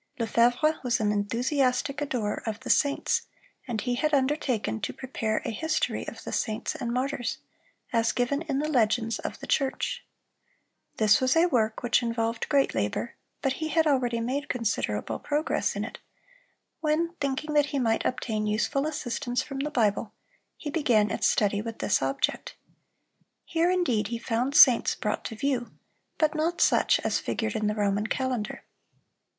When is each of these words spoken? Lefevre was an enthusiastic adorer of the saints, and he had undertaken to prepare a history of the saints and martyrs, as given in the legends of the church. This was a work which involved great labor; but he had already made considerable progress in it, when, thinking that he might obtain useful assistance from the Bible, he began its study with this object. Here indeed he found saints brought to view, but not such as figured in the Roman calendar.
Lefevre 0.17 0.79
was 0.83 0.99
an 0.99 1.11
enthusiastic 1.11 2.01
adorer 2.01 2.41
of 2.47 2.61
the 2.61 2.71
saints, 2.71 3.27
and 3.67 3.81
he 3.81 3.93
had 3.93 4.15
undertaken 4.15 4.79
to 4.81 4.91
prepare 4.91 5.43
a 5.45 5.51
history 5.51 6.07
of 6.07 6.23
the 6.23 6.31
saints 6.33 6.73
and 6.73 6.91
martyrs, 6.91 7.37
as 7.93 8.11
given 8.11 8.41
in 8.41 8.57
the 8.57 8.67
legends 8.67 9.19
of 9.19 9.39
the 9.39 9.45
church. 9.45 10.03
This 10.97 11.21
was 11.21 11.35
a 11.35 11.45
work 11.45 11.83
which 11.83 12.01
involved 12.01 12.49
great 12.49 12.73
labor; 12.73 13.13
but 13.43 13.53
he 13.61 13.67
had 13.67 13.85
already 13.85 14.19
made 14.19 14.49
considerable 14.49 15.19
progress 15.19 15.75
in 15.75 15.85
it, 15.85 15.99
when, 16.79 17.13
thinking 17.19 17.53
that 17.53 17.67
he 17.67 17.77
might 17.77 18.03
obtain 18.03 18.47
useful 18.47 18.87
assistance 18.87 19.43
from 19.43 19.59
the 19.59 19.69
Bible, 19.69 20.13
he 20.57 20.71
began 20.71 21.11
its 21.11 21.29
study 21.29 21.61
with 21.61 21.77
this 21.77 22.01
object. 22.01 22.55
Here 23.45 23.69
indeed 23.69 24.07
he 24.07 24.17
found 24.17 24.55
saints 24.55 24.95
brought 24.95 25.23
to 25.25 25.35
view, 25.35 25.69
but 26.17 26.33
not 26.33 26.59
such 26.59 26.99
as 27.01 27.19
figured 27.19 27.55
in 27.55 27.67
the 27.67 27.75
Roman 27.75 28.07
calendar. 28.07 28.63